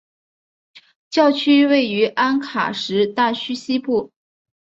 [1.11, 4.11] 教区位于安卡什大区西部。